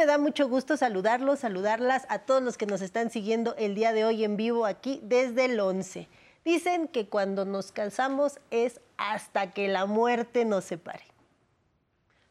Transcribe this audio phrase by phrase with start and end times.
[0.00, 3.92] Me da mucho gusto saludarlos, saludarlas a todos los que nos están siguiendo el día
[3.92, 6.08] de hoy en vivo aquí desde el 11.
[6.42, 11.04] Dicen que cuando nos casamos es hasta que la muerte nos separe.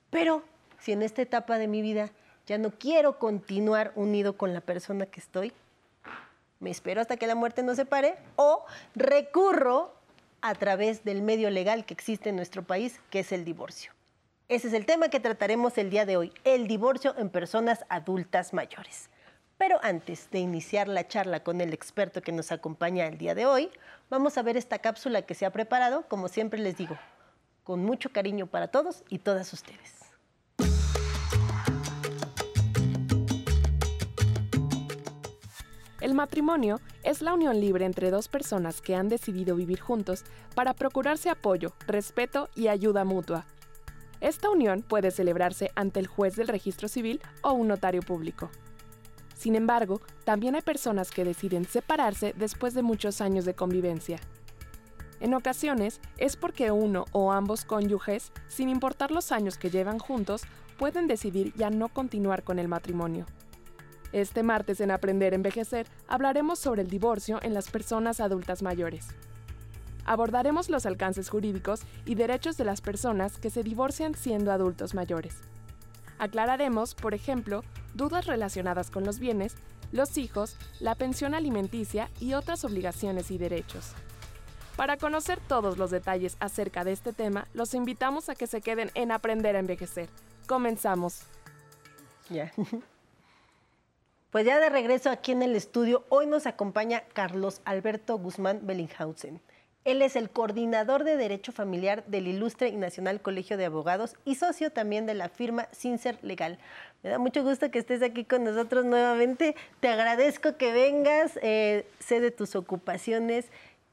[0.09, 0.41] Pero
[0.79, 2.09] si en esta etapa de mi vida
[2.47, 5.53] ya no quiero continuar unido con la persona que estoy,
[6.59, 9.93] me espero hasta que la muerte nos separe o recurro
[10.41, 13.91] a través del medio legal que existe en nuestro país, que es el divorcio.
[14.49, 18.51] Ese es el tema que trataremos el día de hoy, el divorcio en personas adultas
[18.51, 19.11] mayores.
[19.59, 23.45] Pero antes de iniciar la charla con el experto que nos acompaña el día de
[23.45, 23.69] hoy,
[24.09, 26.97] vamos a ver esta cápsula que se ha preparado, como siempre les digo,
[27.63, 29.99] con mucho cariño para todos y todas ustedes.
[36.01, 40.23] El matrimonio es la unión libre entre dos personas que han decidido vivir juntos
[40.55, 43.45] para procurarse apoyo, respeto y ayuda mutua.
[44.21, 48.49] Esta unión puede celebrarse ante el juez del registro civil o un notario público.
[49.35, 54.19] Sin embargo, también hay personas que deciden separarse después de muchos años de convivencia.
[55.21, 60.43] En ocasiones es porque uno o ambos cónyuges, sin importar los años que llevan juntos,
[60.77, 63.25] pueden decidir ya no continuar con el matrimonio.
[64.11, 69.07] Este martes en Aprender a Envejecer hablaremos sobre el divorcio en las personas adultas mayores.
[70.09, 75.35] Abordaremos los alcances jurídicos y derechos de las personas que se divorcian siendo adultos mayores.
[76.17, 79.53] Aclararemos, por ejemplo, dudas relacionadas con los bienes,
[79.91, 83.91] los hijos, la pensión alimenticia y otras obligaciones y derechos.
[84.75, 88.89] Para conocer todos los detalles acerca de este tema, los invitamos a que se queden
[88.95, 90.09] en Aprender a Envejecer.
[90.47, 91.21] Comenzamos.
[92.31, 92.51] Ya.
[94.31, 99.41] Pues ya de regreso aquí en el estudio, hoy nos acompaña Carlos Alberto Guzmán Bellinghausen.
[99.85, 104.35] Él es el coordinador de Derecho Familiar del Ilustre y Nacional Colegio de Abogados y
[104.35, 106.59] socio también de la firma Sincer Legal.
[107.01, 109.55] Me da mucho gusto que estés aquí con nosotros nuevamente.
[109.79, 113.45] Te agradezco que vengas, eh, sé de tus ocupaciones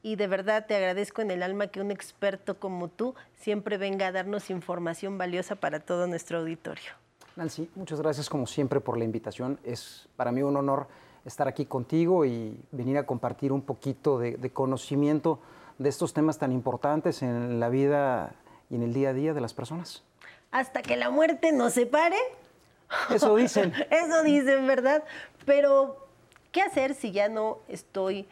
[0.03, 4.07] y de verdad te agradezco en el alma que un experto como tú siempre venga
[4.07, 6.91] a darnos información valiosa para todo nuestro auditorio.
[7.37, 9.59] Nancy, muchas gracias como siempre por la invitación.
[9.63, 10.87] Es para mí un honor
[11.23, 15.39] estar aquí contigo y venir a compartir un poquito de, conocimiento
[15.77, 18.35] de estos temas tan importantes en la vida
[18.69, 20.03] y en el día a día de las personas.
[20.51, 22.17] Hasta que la muerte nos separe.
[23.13, 23.73] Eso dicen.
[23.91, 25.03] Eso dicen, ¿verdad?
[25.45, 26.07] Pero,
[26.51, 28.27] ¿qué hacer si ya no estoy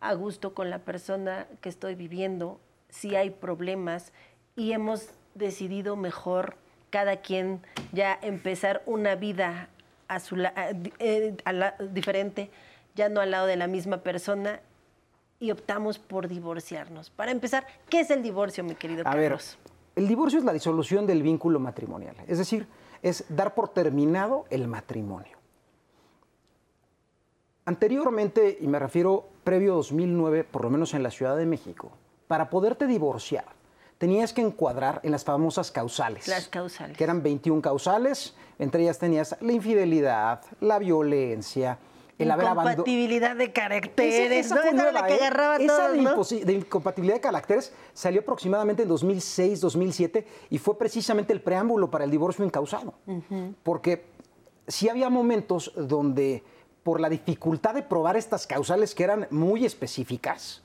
[0.00, 2.60] a gusto con la persona que estoy viviendo?
[2.90, 4.12] Si hay problemas
[4.56, 6.56] y hemos decidido mejor
[6.90, 7.60] cada quien
[7.92, 9.68] ya empezar una vida
[10.06, 11.36] a su eh,
[11.90, 12.50] diferente,
[12.94, 14.60] ya no al lado de la misma persona
[15.44, 17.10] y optamos por divorciarnos.
[17.10, 19.58] Para empezar, ¿qué es el divorcio, mi querido a Carlos?
[19.62, 22.66] Ver, el divorcio es la disolución del vínculo matrimonial, es decir,
[23.02, 25.36] es dar por terminado el matrimonio.
[27.66, 31.92] Anteriormente, y me refiero previo 2009, por lo menos en la Ciudad de México,
[32.26, 33.44] para poderte divorciar,
[33.98, 36.26] tenías que encuadrar en las famosas causales.
[36.26, 36.96] Las causales.
[36.96, 41.78] Que eran 21 causales, entre ellas tenías la infidelidad, la violencia,
[42.18, 42.46] el haber.
[42.46, 45.18] Incompatibilidad de caracteres, esa, esa la que ¿eh?
[45.20, 51.40] agarraba esa de, incompatibilidad de caracteres salió aproximadamente en 2006, 2007 y fue precisamente el
[51.40, 52.94] preámbulo para el divorcio incausado.
[53.62, 54.04] Porque
[54.66, 56.42] sí había momentos donde
[56.82, 60.62] por la dificultad de probar estas causales que eran muy específicas,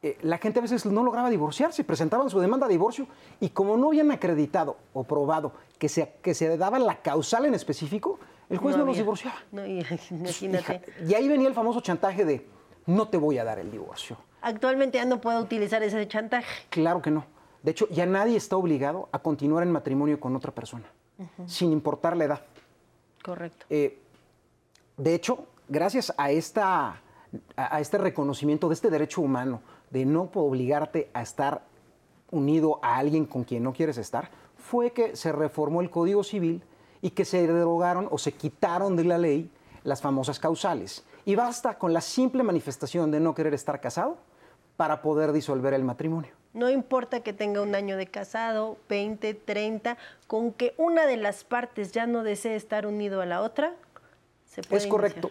[0.00, 3.08] eh, la gente a veces no lograba divorciarse, presentaban su demanda de divorcio
[3.40, 7.54] y como no habían acreditado o probado que se, que se daba la causal en
[7.54, 9.36] específico, el juez no, los divorciaba.
[9.52, 9.64] No,
[10.10, 10.82] imagínate.
[11.06, 12.46] y ahí venía el famoso chantaje de
[12.86, 14.16] no te voy a dar el divorcio.
[14.40, 16.66] Actualmente ya no puedo utilizar ese chantaje.
[16.70, 17.24] Claro que no.
[17.62, 20.86] De hecho, ya nadie está obligado a continuar en matrimonio con otra persona,
[21.46, 22.42] sin importar la edad.
[23.22, 23.66] Correcto.
[23.68, 23.98] Eh,
[24.96, 27.02] de hecho, gracias a, esta,
[27.56, 29.60] a este reconocimiento de este derecho humano,
[29.90, 31.62] de no obligarte a estar
[32.30, 36.62] unido a alguien con quien no quieres estar, fue que se reformó el Código Civil
[37.02, 39.50] y que se derogaron o se quitaron de la ley
[39.84, 41.04] las famosas causales.
[41.24, 44.16] Y basta con la simple manifestación de no querer estar casado
[44.76, 46.30] para poder disolver el matrimonio.
[46.54, 51.44] No importa que tenga un año de casado, 20, 30, con que una de las
[51.44, 53.74] partes ya no desee estar unido a la otra,
[54.46, 54.82] se puede.
[54.82, 55.30] Es correcto.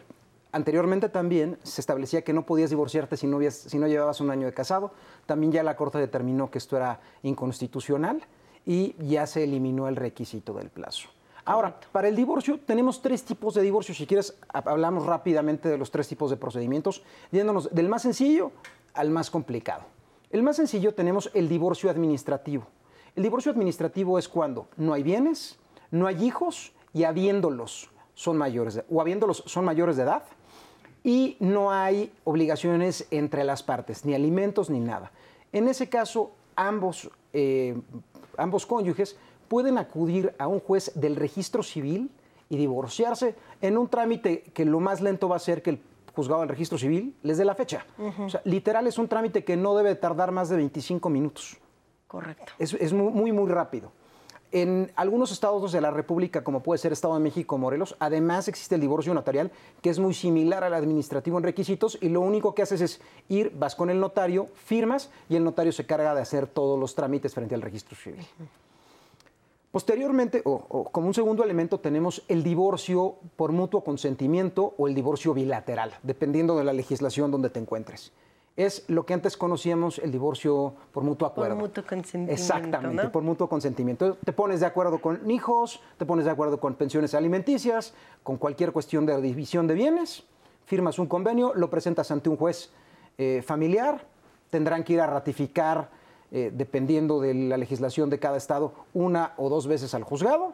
[0.51, 4.45] Anteriormente también se establecía que no podías divorciarte si no, si no llevabas un año
[4.45, 4.91] de casado.
[5.25, 8.23] También ya la Corte determinó que esto era inconstitucional
[8.65, 11.09] y ya se eliminó el requisito del plazo.
[11.47, 13.95] Ahora, para el divorcio tenemos tres tipos de divorcio.
[13.95, 18.51] Si quieres, hablamos rápidamente de los tres tipos de procedimientos, yéndonos del más sencillo
[18.93, 19.85] al más complicado.
[20.29, 22.67] El más sencillo tenemos el divorcio administrativo.
[23.15, 25.57] El divorcio administrativo es cuando no hay bienes,
[25.89, 30.23] no hay hijos y habiéndolos son mayores de, o habiéndolos son mayores de edad
[31.01, 35.13] y no hay obligaciones entre las partes, ni alimentos ni nada.
[35.53, 37.79] En ese caso, ambos, eh,
[38.35, 39.15] ambos cónyuges
[39.47, 42.09] pueden acudir a un juez del registro civil
[42.49, 45.81] y divorciarse en un trámite que lo más lento va a ser que el
[46.15, 47.85] juzgado del registro civil les dé la fecha.
[48.19, 51.57] O sea, literal es un trámite que no debe tardar más de 25 minutos.
[52.07, 52.53] Correcto.
[52.57, 53.91] Es, muy, muy, rápido.
[54.51, 58.75] En algunos estados de la República, como puede ser Estado de México Morelos, además existe
[58.75, 59.51] el divorcio notarial,
[59.81, 63.51] que es muy similar al administrativo en requisitos, y lo único que haces es ir,
[63.55, 67.33] vas con el notario, firmas, y el notario se carga de hacer todos los trámites
[67.35, 68.25] frente al registro civil.
[69.71, 75.33] Posteriormente, o, como un segundo elemento, tenemos el divorcio por mutuo consentimiento o el divorcio
[75.33, 78.13] bilateral, dependiendo de la legislación donde te encuentres.
[78.55, 81.55] Es lo que antes conocíamos el divorcio por mutuo acuerdo.
[81.55, 82.33] Por mutuo consentimiento.
[82.33, 84.17] Exactamente, por mutuo consentimiento.
[84.25, 87.93] Te pones de acuerdo con hijos, te pones de acuerdo con pensiones alimenticias,
[88.23, 90.23] con cualquier cuestión de división de bienes,
[90.65, 92.71] firmas un convenio, lo presentas ante un juez
[93.19, 94.05] eh, familiar,
[94.49, 95.89] tendrán que ir a ratificar
[96.31, 100.53] eh, dependiendo de la legislación de cada estado, una o dos veces al juzgado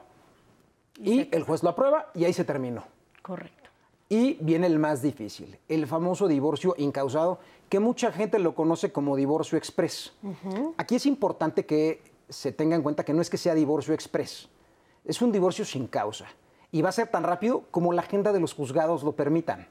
[0.99, 2.83] y, el juez lo aprueba y ahí se terminó.
[3.21, 3.69] Correcto.
[4.09, 7.39] Y viene el más difícil, el famoso divorcio incausado,
[7.69, 10.13] que mucha gente lo conoce como divorcio express.
[10.77, 14.49] Aquí es importante que se tenga en cuenta que no es que sea divorcio express,
[15.05, 16.27] es un divorcio sin causa.
[16.71, 19.67] Y va a ser tan rápido como la agenda de los juzgados lo permitan.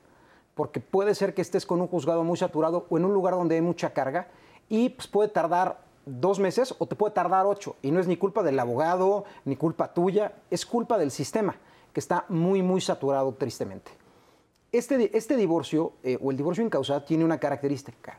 [0.55, 3.55] Porque puede ser que estés con un juzgado muy saturado o en un lugar donde
[3.55, 4.29] hay mucha carga
[4.69, 7.77] y pues, puede tardar dos meses o te puede tardar ocho.
[7.83, 11.57] Y no es ni culpa del abogado, ni culpa tuya, es culpa del sistema,
[11.93, 13.93] que está muy, muy saturado tristemente.
[14.71, 18.19] Este, este divorcio eh, o el divorcio incausado tiene una característica.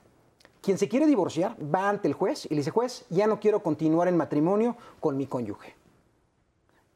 [0.61, 3.61] Quien se quiere divorciar va ante el juez y le dice, juez, ya no quiero
[3.63, 5.75] continuar en matrimonio con mi cónyuge.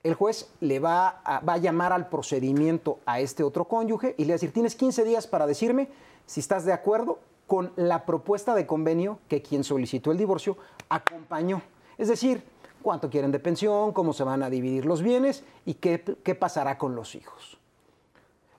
[0.04, 4.24] El juez le va a, va a llamar al procedimiento a este otro cónyuge y
[4.24, 5.90] le va a decir, tienes 15 días para decirme
[6.26, 10.58] si estás de acuerdo con la propuesta de convenio que quien solicitó el divorcio
[10.90, 11.62] acompañó.
[11.98, 12.44] Es decir,
[12.82, 16.00] cuánto quieren de pensión, cómo se van a dividir los bienes y qué,
[16.40, 17.58] pasará con los hijos.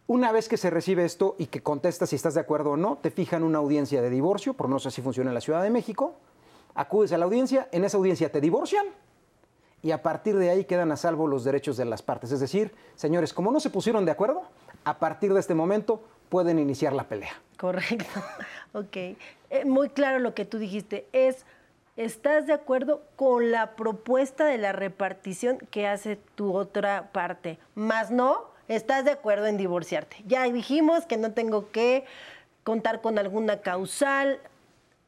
[0.07, 2.97] Una vez que se recibe esto y que contestas si estás de acuerdo o no,
[2.97, 5.71] te fijan una audiencia de divorcio, por lo menos así funciona en la Ciudad de
[5.71, 6.15] México,
[6.75, 8.87] acudes a la audiencia, en esa audiencia te divorcian
[9.83, 12.33] y a partir de ahí quedan a salvo los derechos de las partes.
[12.33, 14.43] Es decir, señores, como no se pusieron de acuerdo,
[14.85, 17.33] a partir de este momento pueden iniciar la pelea.
[17.57, 18.07] Correcto,
[18.73, 18.97] ok.
[18.97, 19.17] Eh,
[19.65, 21.45] muy claro lo que tú dijiste, es,
[21.97, 27.59] ¿estás de acuerdo con la propuesta de la repartición que hace tu otra parte?
[27.75, 30.19] Más no, estás de acuerdo en divorciarte.
[30.27, 32.05] Ya dijimos que no tengo que
[32.63, 34.41] contar con alguna causal,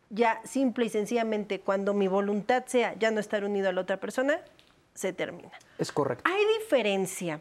[0.08, 3.98] ya simple y sencillamente cuando mi voluntad sea ya no estar unido a la otra
[3.98, 4.40] persona,
[4.94, 5.52] se termina.
[5.78, 6.24] Es correcto.
[6.28, 7.40] Hay diferencia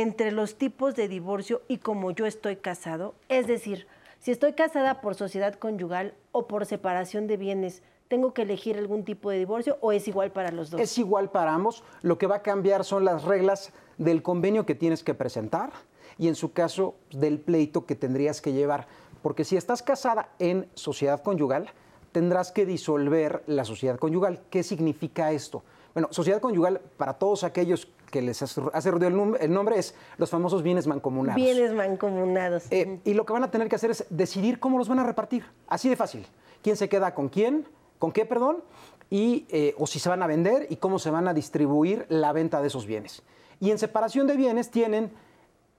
[0.00, 3.86] entre los tipos de divorcio y como yo estoy casado, es decir,
[4.20, 9.04] si estoy casada por sociedad conyugal o por separación de bienes, ¿tengo que elegir algún
[9.04, 10.80] tipo de divorcio o es igual para los dos?
[10.80, 11.82] Es igual para ambos.
[12.02, 15.72] Lo que va a cambiar son las reglas del convenio que tienes que presentar
[16.18, 18.86] y en su caso del pleito que tendrías que llevar.
[19.22, 21.70] Porque si estás casada en sociedad conyugal,
[22.12, 24.40] tendrás que disolver la sociedad conyugal.
[24.50, 25.64] ¿Qué significa esto?
[25.94, 30.62] Bueno, sociedad conyugal, para todos aquellos que les hace ruido el, nombre, es los famosos
[30.62, 31.34] bienes mancomunados.
[31.34, 32.64] Bienes mancomunados.
[32.70, 35.04] Eh, y lo que van a tener que hacer es decidir cómo los van a
[35.04, 35.46] repartir.
[35.66, 36.26] Así de fácil.
[36.62, 37.66] ¿Quién se queda con quién?
[37.98, 38.62] ¿Con qué, perdón?
[39.08, 42.32] Y, eh, o si se van a vender y cómo se van a distribuir la
[42.32, 43.22] venta de esos bienes.
[43.60, 45.10] Y en separación de bienes tienen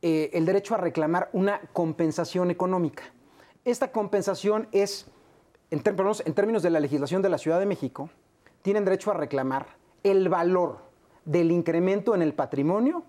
[0.02, 3.04] eh, el derecho a reclamar una compensación económica.
[3.64, 5.06] Esta compensación es,
[5.70, 8.10] en, en términos de la legislación de la Ciudad de México,
[8.64, 9.68] tienen derecho a reclamar
[10.02, 10.93] el valor
[11.26, 13.04] del incremento en el patrimonio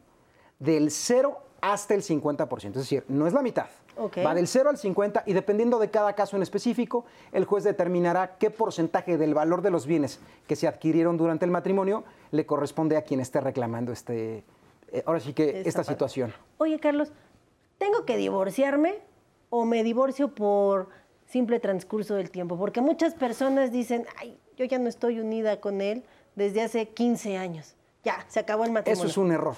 [0.59, 2.67] del 0 hasta el 50%.
[2.67, 3.67] Es decir, no es la mitad.
[3.99, 8.37] Va del 0 al 50 y dependiendo de cada caso en específico, el juez determinará
[8.39, 10.19] qué porcentaje del valor de los bienes
[10.49, 14.43] que se adquirieron durante el matrimonio le corresponde a quien esté reclamando este,
[14.91, 16.33] eh, ahora sí que esta, situación.
[16.59, 17.13] Oye, Carlos,
[17.79, 18.99] ¿tengo que divorciarme
[19.51, 20.89] o me divorcio por
[21.27, 22.59] simple transcurso del tiempo?
[22.59, 26.05] Porque muchas personas dicen, ay, yo ya no estoy unida con él
[26.35, 27.77] desde hace 15 años.
[28.05, 29.03] Ya, se acabó el matrimonio.
[29.03, 29.57] Eso es un error.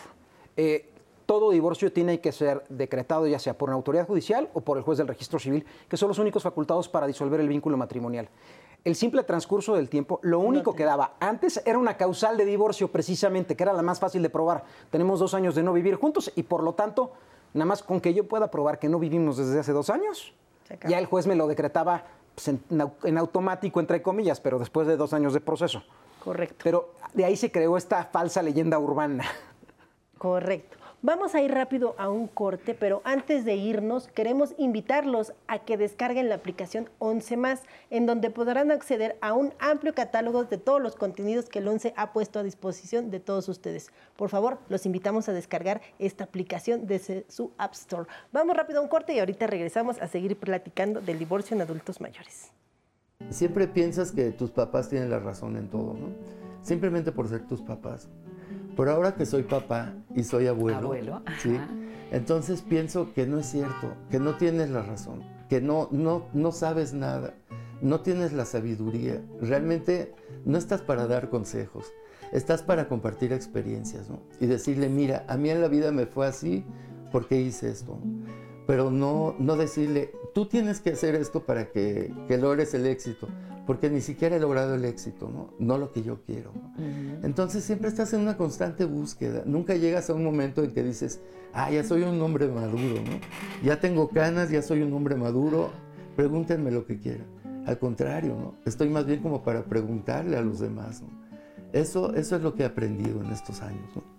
[0.56, 0.88] Eh,
[1.26, 4.84] todo divorcio tiene que ser decretado ya sea por una autoridad judicial o por el
[4.84, 8.28] juez del registro civil, que son los únicos facultados para disolver el vínculo matrimonial.
[8.84, 12.86] El simple transcurso del tiempo, lo único que daba antes era una causal de divorcio
[12.86, 14.62] precisamente, que era la más fácil de probar.
[14.90, 17.10] Tenemos dos años de no vivir juntos y por lo tanto,
[17.52, 20.32] nada más con que yo pueda probar que no vivimos desde hace dos años,
[20.88, 22.04] ya el juez me lo decretaba
[22.36, 22.48] pues,
[23.02, 25.82] en automático, entre comillas, pero después de dos años de proceso.
[26.26, 26.56] Correcto.
[26.64, 29.24] Pero de ahí se creó esta falsa leyenda urbana.
[30.18, 30.76] Correcto.
[31.02, 35.76] Vamos a ir rápido a un corte, pero antes de irnos queremos invitarlos a que
[35.76, 40.82] descarguen la aplicación 11 más, en donde podrán acceder a un amplio catálogo de todos
[40.82, 43.92] los contenidos que el 11 ha puesto a disposición de todos ustedes.
[44.16, 48.08] Por favor, los invitamos a descargar esta aplicación desde su App Store.
[48.32, 52.00] Vamos rápido a un corte y ahorita regresamos a seguir platicando del divorcio en adultos
[52.00, 52.50] mayores.
[53.30, 56.08] Siempre piensas que tus papás tienen la razón en todo, ¿no?
[56.62, 58.08] Simplemente por ser tus papás.
[58.76, 61.56] Pero ahora que soy papá y soy abuelo, ¿sí?
[62.10, 66.52] entonces pienso que no es cierto, que no tienes la razón, que no, no, no
[66.52, 67.34] sabes nada,
[67.80, 69.22] no tienes la sabiduría.
[69.40, 71.86] Realmente no estás para dar consejos,
[72.32, 74.20] estás para compartir experiencias ¿no?
[74.40, 76.64] y decirle, mira, a mí en la vida me fue así
[77.12, 77.98] porque hice esto.
[78.66, 83.28] Pero no, no decirle, tú tienes que hacer esto para que, que logres el éxito
[83.66, 85.52] porque ni siquiera he logrado el éxito, ¿no?
[85.58, 86.52] No lo que yo quiero.
[87.22, 89.42] Entonces siempre estás en una constante búsqueda.
[89.44, 91.20] Nunca llegas a un momento en que dices,
[91.52, 93.20] ah, ya soy un hombre maduro, ¿no?
[93.64, 95.70] Ya tengo canas, ya soy un hombre maduro,
[96.14, 97.26] pregúntenme lo que quieran.
[97.66, 98.54] Al contrario, ¿no?
[98.64, 101.08] Estoy más bien como para preguntarle a los demás, ¿no?
[101.72, 104.15] Eso, eso es lo que he aprendido en estos años, ¿no?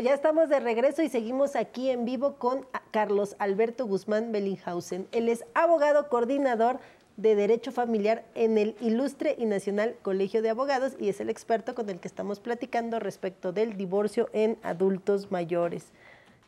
[0.00, 5.06] Ya estamos de regreso y seguimos aquí en vivo con Carlos Alberto Guzmán Bellinghausen.
[5.12, 6.78] Él es abogado coordinador
[7.16, 11.74] de Derecho Familiar en el Ilustre y Nacional Colegio de Abogados y es el experto
[11.74, 15.92] con el que estamos platicando respecto del divorcio en adultos mayores.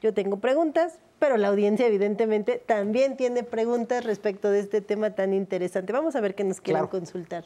[0.01, 5.35] Yo tengo preguntas, pero la audiencia evidentemente también tiene preguntas respecto de este tema tan
[5.35, 5.93] interesante.
[5.93, 7.45] Vamos a ver qué nos quieren consultar.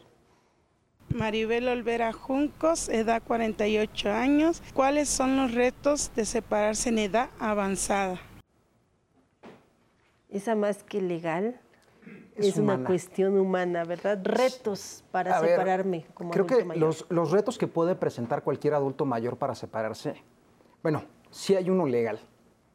[1.17, 4.63] Maribel Olvera Juncos, edad 48 años.
[4.75, 8.21] ¿Cuáles son los retos de separarse en edad avanzada?
[10.29, 11.59] Esa más que legal
[12.37, 14.21] es, una cuestión humana, ¿verdad?
[14.23, 16.05] Retos para separarme.
[16.13, 20.23] como creo que Los, los retos que puede presentar cualquier adulto mayor para separarse,
[20.83, 22.21] bueno, sí hay uno legal,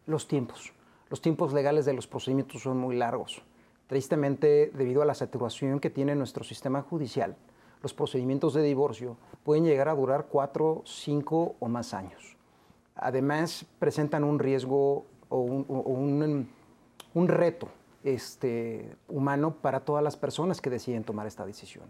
[0.07, 0.73] los tiempos.
[1.09, 3.43] Los tiempos legales de los procedimientos son muy largos.
[3.85, 7.35] Tristemente, debido a la saturación que tiene nuestro sistema judicial,
[7.81, 12.37] los procedimientos de divorcio pueden llegar a durar cuatro, cinco o más años.
[12.95, 16.47] Además, presentan un riesgo o un,
[17.27, 17.69] reto
[18.03, 21.85] este, humano para todas las personas que deciden tomar esta decisión.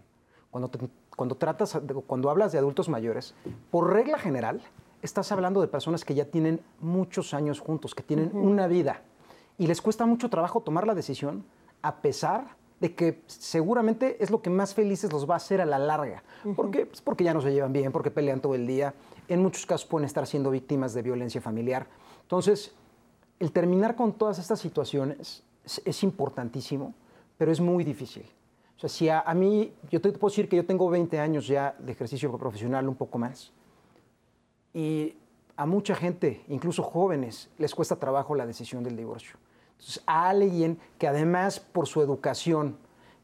[0.50, 0.70] Cuando,
[1.16, 3.34] cuando, tratas, cuando hablas de adultos mayores,
[3.70, 4.62] por regla general,
[5.02, 9.02] estás hablando de personas que ya tienen muchos años juntos, que tienen una vida,
[9.58, 11.44] y les cuesta mucho trabajo tomar la decisión
[11.82, 15.64] a pesar de que seguramente es lo que más felices los va a hacer a
[15.64, 16.24] la larga.
[16.56, 16.84] ¿Por qué?
[16.84, 18.92] Pues porque ya no se llevan bien, porque pelean todo el día.
[19.28, 21.86] En muchos casos pueden estar siendo víctimas de violencia familiar.
[22.22, 22.74] Entonces,
[23.38, 25.44] el terminar con todas estas situaciones
[25.84, 26.92] es, importantísimo,
[27.38, 28.24] pero es muy difícil.
[28.76, 31.76] O sea, si a, mí, yo te puedo decir que yo tengo 20 años ya
[31.78, 33.52] de ejercicio profesional, un poco más,
[34.74, 35.14] y
[35.56, 39.36] a mucha gente, incluso jóvenes, les cuesta trabajo la decisión del divorcio
[40.06, 42.76] a alguien que además por su educación,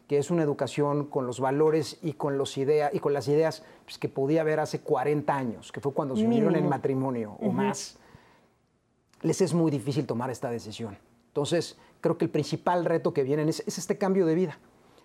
[0.07, 3.63] que es una educación con los valores y con, los idea, y con las ideas
[3.85, 7.51] pues, que podía haber hace 40 años, que fue cuando se unieron en matrimonio o
[7.51, 7.99] más,
[9.23, 10.97] les es muy difícil tomar esta decisión.
[11.29, 14.59] Entonces, creo que el principal reto que vienen es, este cambio de vida.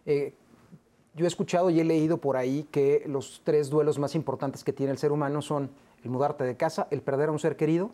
[0.06, 0.36] Eh,
[1.16, 4.74] yo he escuchado y he leído por ahí que los tres duelos más importantes que
[4.74, 5.70] tiene el ser humano son
[6.04, 7.92] el mudarte de casa, el perder a un ser querido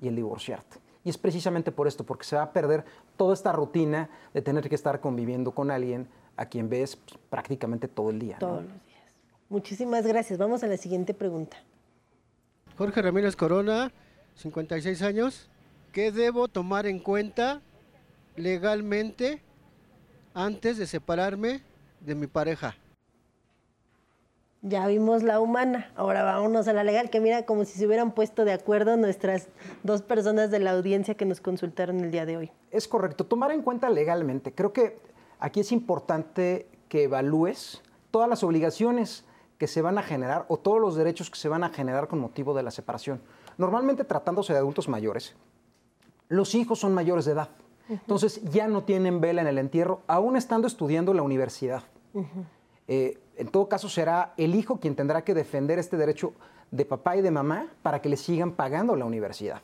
[0.00, 0.83] y el divorciarte.
[1.04, 2.84] Y es precisamente por esto, porque se va a perder
[3.16, 7.88] toda esta rutina de tener que estar conviviendo con alguien a quien ves pues, prácticamente
[7.88, 8.38] todo el día.
[8.38, 9.02] Todos los días.
[9.48, 10.38] Muchísimas gracias.
[10.38, 11.58] Vamos a la siguiente pregunta.
[12.76, 13.92] Jorge Ramírez Corona,
[14.36, 15.48] 56 años.
[15.92, 17.60] ¿Qué debo tomar en cuenta
[18.34, 19.42] legalmente
[20.32, 21.62] antes de separarme
[22.00, 22.74] de mi pareja?
[24.66, 28.12] Ya vimos la humana, ahora vámonos a la legal, que mira como si se hubieran
[28.12, 29.48] puesto de acuerdo nuestras
[29.82, 32.50] dos personas de la audiencia que nos consultaron el día de hoy.
[32.70, 34.54] Es correcto, tomar en cuenta legalmente.
[34.54, 34.98] Creo que
[35.38, 39.26] aquí es importante que evalúes todas las obligaciones
[39.58, 42.18] que se van a generar o todos los derechos que se van a generar con
[42.18, 43.20] motivo de la separación.
[43.58, 45.34] Normalmente tratándose de adultos mayores,
[46.28, 47.50] los hijos son mayores de edad,
[47.90, 51.82] entonces ya no tienen vela en el entierro, aún estando estudiando en la universidad
[53.36, 56.32] en todo caso será el hijo quien tendrá que defender este derecho
[56.70, 59.60] de papá y de mamá para que le sigan pagando la universidad.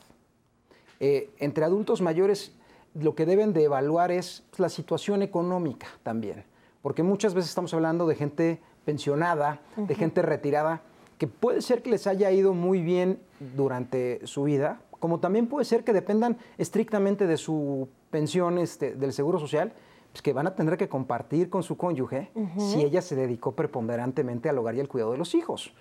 [0.99, 2.53] Eh, entre adultos mayores
[2.93, 6.43] lo que deben de evaluar es la situación económica también,
[6.81, 10.81] porque muchas veces estamos hablando de gente pensionada, de gente retirada,
[11.17, 13.19] que puede ser que les haya ido muy bien
[13.55, 19.13] durante su vida, como también puede ser que dependan estrictamente de su pensión este, del
[19.13, 19.73] Seguro Social,
[20.11, 24.49] pues que van a tener que compartir con su cónyuge si ella se dedicó preponderantemente
[24.49, 25.73] al hogar y al cuidado de los hijos.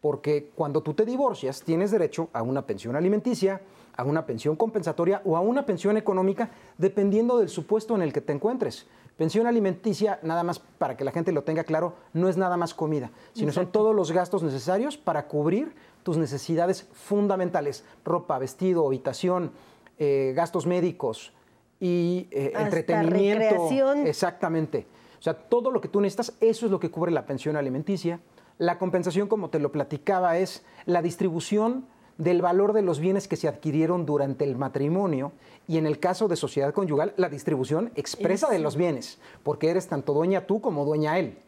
[0.00, 3.60] Porque cuando tú te divorcias, tienes derecho a una pensión alimenticia,
[3.96, 8.20] a una pensión compensatoria o a una pensión económica, dependiendo del supuesto en el que
[8.20, 8.86] te encuentres.
[9.16, 12.72] Pensión alimenticia, nada más para que la gente lo tenga claro, no es nada más
[12.72, 19.52] comida, sino son todos los gastos necesarios para cubrir tus necesidades fundamentales, ropa, vestido, habitación,
[19.98, 21.34] eh, gastos médicos
[21.80, 23.42] y eh, entretenimiento.
[23.42, 24.06] Recreación.
[24.06, 24.86] Exactamente.
[25.18, 28.20] O sea, todo lo que tú necesitas, eso es lo que cubre la pensión alimenticia.
[28.58, 31.86] La compensación, como te lo platicaba, es la distribución
[32.18, 35.32] del valor de los bienes que se adquirieron durante el matrimonio
[35.66, 39.88] y en el caso de sociedad conyugal, la distribución expresa de los bienes, porque eres
[39.88, 41.38] tanto dueña tú como dueña él.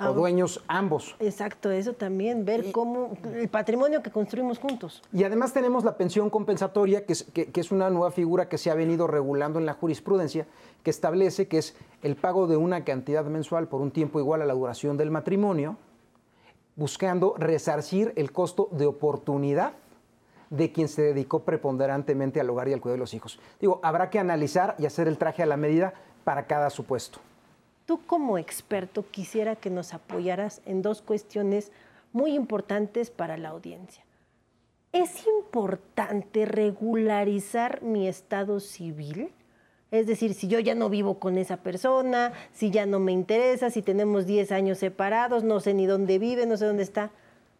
[0.00, 1.14] O dueños ambos.
[1.20, 5.02] Exacto, eso también, ver cómo el patrimonio que construimos juntos.
[5.12, 8.70] Y además tenemos la pensión compensatoria, que es, que es una nueva figura que se
[8.70, 10.46] ha venido regulando en la jurisprudencia,
[10.82, 14.46] que establece que es el pago de una cantidad mensual por un tiempo igual a
[14.46, 15.76] la duración del matrimonio,
[16.74, 19.74] buscando resarcir el costo de oportunidad
[20.50, 23.38] de quien se dedicó preponderantemente al hogar y al cuidado de los hijos.
[23.58, 25.94] Digo, habrá que analizar y hacer el traje a la medida
[26.24, 27.20] para cada supuesto.
[27.86, 31.72] Tú como experto quisiera que nos apoyaras en dos cuestiones
[32.12, 34.04] muy importantes para la audiencia.
[34.92, 39.32] ¿Es importante regularizar mi estado civil?
[39.90, 43.70] Es decir, si yo ya no vivo con esa persona, si ya no me interesa,
[43.70, 47.10] si tenemos 10 años separados, no sé ni dónde vive, no sé dónde está.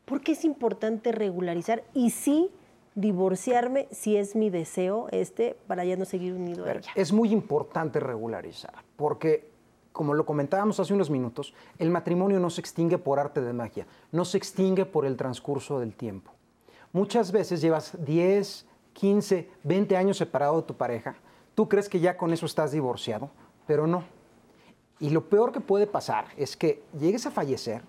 [0.04, 1.84] ¿Por qué es importante regularizar?
[1.94, 2.50] Y sí,
[2.94, 6.90] divorciarme si es mi deseo este para ya no seguir unido a ella.
[6.94, 9.51] Es muy importante regularizar, porque
[9.92, 13.86] como lo comentábamos hace unos minutos, el matrimonio no se extingue por arte de magia,
[14.10, 16.32] no se extingue por el transcurso del tiempo.
[16.92, 21.16] Muchas veces llevas 10, 15, 20 años separado de tu pareja,
[21.54, 23.30] tú crees que ya con eso estás divorciado,
[23.66, 24.04] pero no.
[24.98, 27.82] Y lo peor que puede pasar es que llegues a fallecer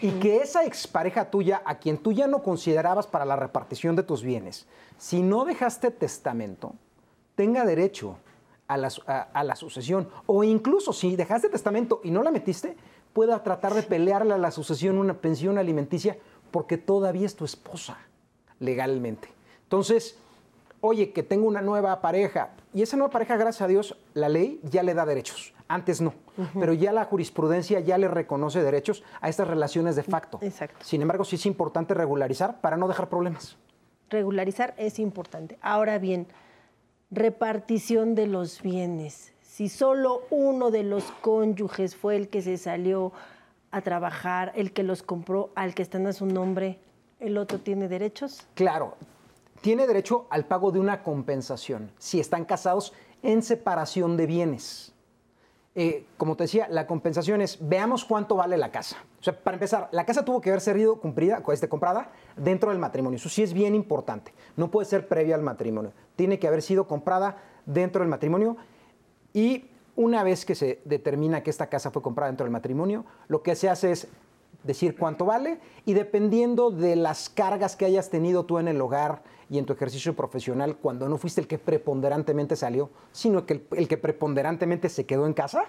[0.00, 4.02] y que esa expareja tuya, a quien tú ya no considerabas para la repartición de
[4.02, 4.66] tus bienes,
[4.98, 6.74] si no dejaste testamento,
[7.36, 8.18] tenga derecho
[8.68, 10.08] a la, sucesión.
[10.26, 12.76] O incluso si dejaste testamento y no la metiste,
[13.12, 16.18] pueda tratar de pelearle a la sucesión una pensión alimenticia
[16.50, 17.98] porque todavía es tu esposa
[18.60, 19.28] legalmente.
[19.64, 20.16] Entonces,
[20.80, 24.60] oye, que tengo una nueva pareja, y esa nueva pareja, gracias a Dios, la ley
[24.62, 25.52] ya le da derechos.
[25.68, 26.14] Antes no,
[26.60, 30.38] pero ya la jurisprudencia ya le reconoce derechos a estas relaciones de facto.
[30.40, 30.84] Exacto.
[30.84, 33.56] Sin embargo, sí es importante regularizar para no dejar problemas.
[34.08, 35.58] Regularizar es importante.
[35.60, 36.28] Ahora bien,
[37.10, 39.32] repartición de los bienes.
[39.42, 43.12] Si solo uno de los cónyuges fue el que se salió
[43.70, 46.78] a trabajar, el que los compró, al que están a su nombre,
[47.20, 48.46] ¿el otro tiene derechos?
[48.54, 48.96] Claro,
[49.60, 52.92] tiene derecho al pago de una compensación si están casados
[53.22, 54.92] en separación de bienes.
[55.78, 58.96] Eh, como te decía, la compensación es, veamos cuánto vale la casa.
[59.20, 62.78] O sea, para empezar, la casa tuvo que haber sido cumplida, este, comprada dentro del
[62.78, 63.18] matrimonio.
[63.18, 64.32] Eso sí es bien importante.
[64.56, 65.92] No puede ser previa al matrimonio.
[66.16, 67.36] Tiene que haber sido comprada
[67.66, 68.56] dentro del matrimonio
[69.34, 73.42] y una vez que se determina que esta casa fue comprada dentro del matrimonio, lo
[73.42, 74.08] que se hace es
[74.66, 79.22] decir cuánto vale y dependiendo de las cargas que hayas tenido tú en el hogar,
[79.48, 83.88] y en tu ejercicio profesional cuando no fuiste el que preponderantemente salió, sino que el,
[83.88, 85.64] que preponderantemente se quedó en casa,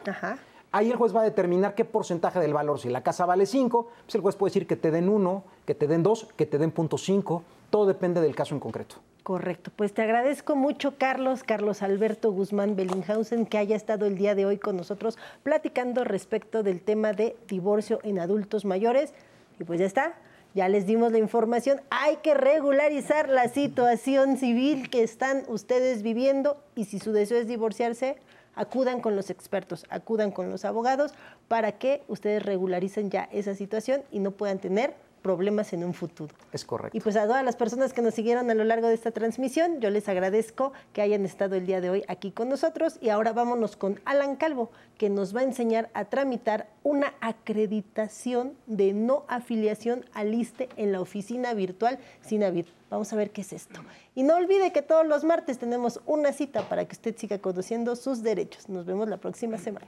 [0.72, 2.80] ahí el juez va a determinar qué porcentaje del valor.
[2.80, 5.76] Si la casa vale 5, pues el juez puede decir que te den 1, que
[5.76, 7.44] te den 2, que te den punto 5.
[7.70, 8.96] Todo depende del caso en concreto.
[9.28, 9.72] Correcto.
[9.76, 14.46] Pues te agradezco mucho, Carlos, Carlos Alberto Guzmán Bellinghausen, que haya estado el día de
[14.46, 19.14] hoy con nosotros platicando respecto del tema de divorcio en adultos mayores.
[19.60, 20.14] Y pues ya está,
[20.56, 26.64] ya les dimos la información, hay que regularizar la situación civil que están ustedes viviendo
[26.74, 28.16] y si su deseo es divorciarse,
[28.56, 31.14] acudan con los expertos, acudan con los abogados
[31.50, 34.96] para que ustedes regularicen ya esa situación y no puedan tener
[35.28, 36.34] problemas en un futuro.
[36.54, 36.98] Es correcto.
[36.98, 39.82] Y pues a todas las personas que nos siguieron a lo largo de esta transmisión,
[39.82, 43.34] yo les agradezco que hayan estado el día de hoy aquí con nosotros y ahora
[43.34, 49.26] vámonos con Alan Calvo, que nos va a enseñar a tramitar una acreditación de no
[49.28, 52.68] afiliación al ISTE en la oficina virtual Sinavit.
[52.90, 53.82] Vamos a ver qué es esto.
[54.16, 57.98] Y no olvide que todos los martes tenemos una cita para que usted siga conociendo
[57.98, 58.70] sus derechos.
[58.70, 59.88] Nos vemos la próxima semana.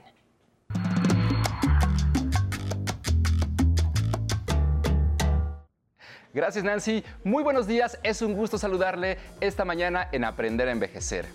[6.32, 11.26] Gracias Nancy, muy buenos días, es un gusto saludarle esta mañana en Aprender a Envejecer.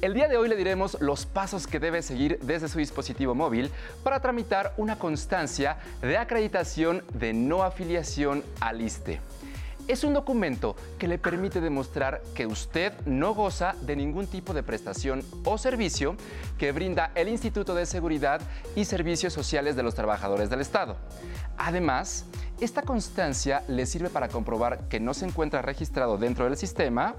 [0.00, 3.72] El día de hoy le diremos los pasos que debe seguir desde su dispositivo móvil
[4.04, 9.20] para tramitar una constancia de acreditación de no afiliación al ISTE
[9.88, 14.62] es un documento que le permite demostrar que usted no goza de ningún tipo de
[14.62, 16.16] prestación o servicio
[16.58, 18.40] que brinda el Instituto de Seguridad
[18.74, 20.96] y Servicios Sociales de los Trabajadores del Estado.
[21.56, 22.24] Además,
[22.60, 27.16] esta constancia le sirve para comprobar que no se encuentra registrado dentro del sistema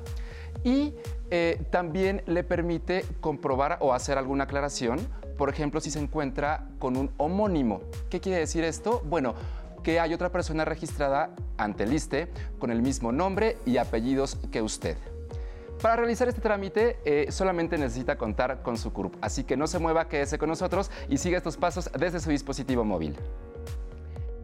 [0.63, 0.93] y
[1.30, 4.99] eh, también le permite comprobar o hacer alguna aclaración,
[5.38, 7.82] por ejemplo, si se encuentra con un homónimo.
[8.10, 9.01] ¿Qué quiere decir esto?
[9.06, 9.36] Bueno,
[9.85, 14.63] que hay otra persona registrada ante el ISTE con el mismo nombre y apellidos que
[14.63, 14.97] usted.
[15.79, 19.77] Para realizar este trámite eh, solamente necesita contar con su CURP, así que no se
[19.77, 23.15] mueva, quédese con nosotros y siga estos pasos desde su dispositivo móvil.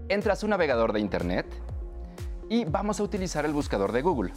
[0.10, 1.48] Entra a su navegador de Internet
[2.48, 4.34] y vamos a utilizar el buscador de Google.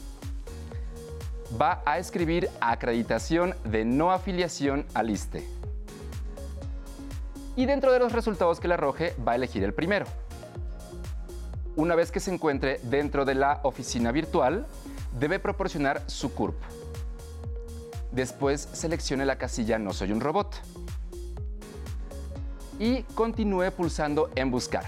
[1.61, 5.47] Va a escribir acreditación de no afiliación al ISTE.
[7.57, 10.07] Y dentro de los resultados que le arroje va a elegir el primero.
[11.77, 14.67] Una vez que se encuentre dentro de la oficina virtual,
[15.19, 16.55] debe proporcionar su CURP.
[18.13, 20.55] Después seleccione la casilla No soy un robot.
[22.79, 24.85] Y continúe pulsando en Buscar.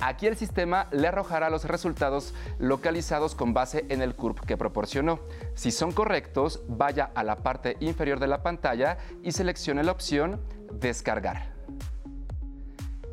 [0.00, 5.20] Aquí el sistema le arrojará los resultados localizados con base en el CURP que proporcionó.
[5.54, 10.40] Si son correctos, vaya a la parte inferior de la pantalla y seleccione la opción
[10.72, 11.55] Descargar.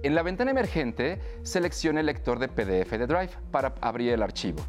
[0.04, 4.60] En la ventana emergente, seleccione el lector de PDF de Drive para abrir el archivo.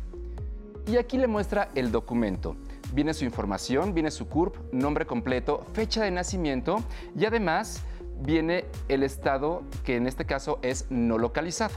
[0.86, 2.54] Y aquí le muestra el documento.
[2.92, 6.84] Viene su información, viene su CURP, nombre completo, fecha de nacimiento
[7.18, 7.82] y además
[8.20, 11.74] viene el estado que en este caso es no localizado.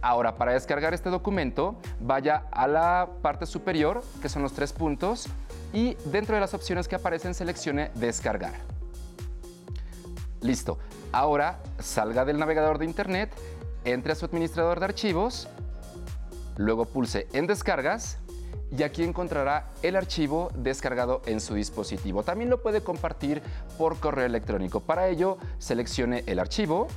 [0.00, 5.26] Ahora, para descargar este documento, vaya a la parte superior, que son los tres puntos,
[5.72, 8.54] y dentro de las opciones que aparecen seleccione Descargar.
[10.40, 10.78] Listo.
[11.14, 13.30] Ahora salga del navegador de Internet,
[13.84, 15.46] entre a su administrador de archivos,
[16.56, 18.18] luego pulse en Descargas
[18.76, 22.24] y aquí encontrará el archivo descargado en su dispositivo.
[22.24, 23.42] También lo puede compartir
[23.78, 24.80] por correo electrónico.
[24.80, 26.88] Para ello, seleccione el archivo,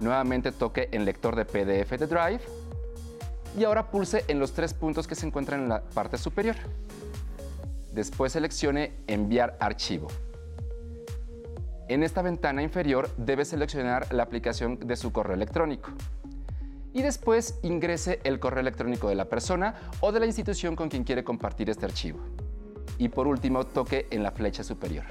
[0.00, 2.40] nuevamente toque en lector de PDF de Drive
[3.58, 6.56] y ahora pulse en los tres puntos que se encuentran en la parte superior.
[7.92, 10.08] Después seleccione Enviar archivo.
[11.88, 15.90] En esta ventana inferior debe seleccionar la aplicación de su correo electrónico
[16.92, 21.04] y después ingrese el correo electrónico de la persona o de la institución con quien
[21.04, 22.20] quiere compartir este archivo.
[22.98, 25.04] Y por último, toque en la flecha superior.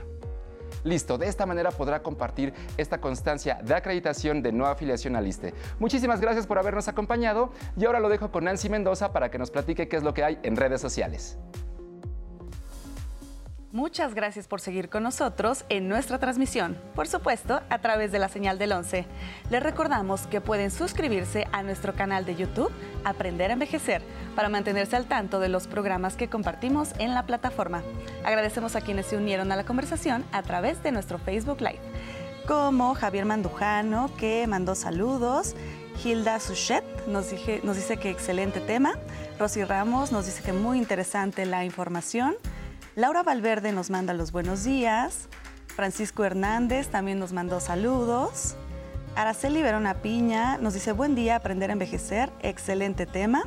[0.84, 5.54] Listo, de esta manera podrá compartir esta constancia de acreditación de no afiliación al ISTE.
[5.80, 9.52] Muchísimas gracias por habernos acompañado y ahora lo dejo con Nancy Mendoza para que nos
[9.52, 11.38] platique qué es lo que hay en redes sociales.
[13.74, 18.28] Muchas gracias por seguir con nosotros en nuestra transmisión, por supuesto, a través de la
[18.28, 19.06] señal del 11.
[19.50, 22.70] Les recordamos que pueden suscribirse a nuestro canal de YouTube
[23.06, 24.02] Aprender a Envejecer
[24.36, 27.82] para mantenerse al tanto de los programas que compartimos en la plataforma.
[28.26, 31.80] Agradecemos a quienes se unieron a la conversación a través de nuestro Facebook Live,
[32.48, 35.56] como Javier Mandujano, que mandó saludos,
[36.04, 37.28] Hilda Suchet nos,
[37.64, 38.96] nos dice que excelente tema,
[39.40, 42.36] Rosy Ramos nos dice que muy interesante la información,
[42.96, 45.30] Laura Valverde nos manda los buenos días.
[45.68, 48.56] Francisco Hernández también nos mandó saludos.
[49.16, 53.44] Araceli Verona Piña nos dice buen día, aprender a envejecer, excelente tema.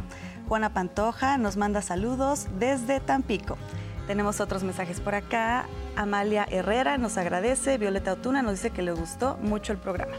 [0.48, 3.58] Juana Pantoja nos manda saludos desde Tampico.
[4.06, 5.66] Tenemos otros mensajes por acá.
[5.94, 7.76] Amalia Herrera nos agradece.
[7.76, 10.14] Violeta Otuna nos dice que le gustó mucho el programa.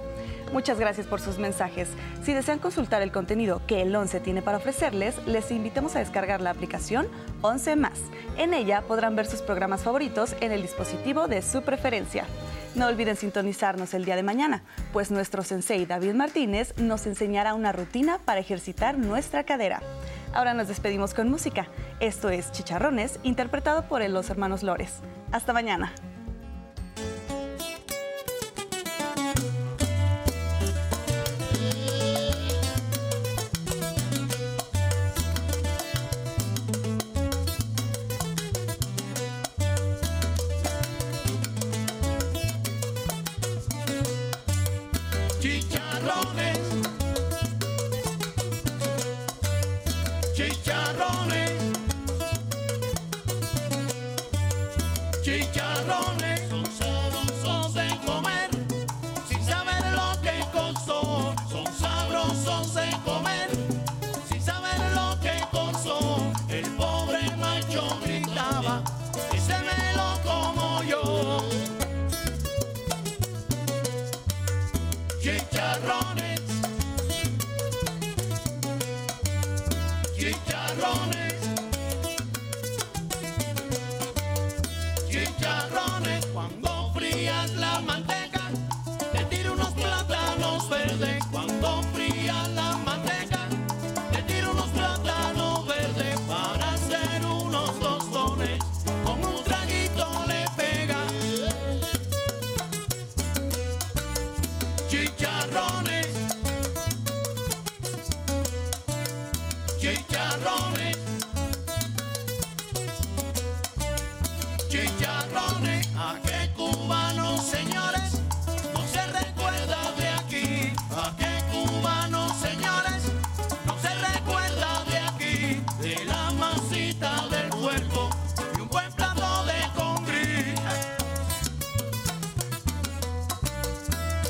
[0.54, 1.90] Muchas gracias por sus mensajes.
[2.24, 6.42] Si desean consultar el contenido que el 11 tiene para ofrecerles, les invitamos a descargar
[6.42, 7.08] la aplicación
[7.42, 8.00] 11 más.
[8.38, 12.26] En ella podrán ver sus programas favoritos en el dispositivo de su preferencia.
[12.76, 17.72] No olviden sintonizarnos el día de mañana, pues nuestro sensei David Martínez nos enseñará una
[17.72, 19.82] rutina para ejercitar nuestra cadera.
[20.34, 21.68] Ahora nos despedimos con música.
[22.02, 25.00] Esto es Chicharrones, interpretado por los hermanos Lores.
[25.32, 25.94] Hasta mañana.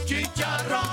[0.06, 0.85] Chicharrones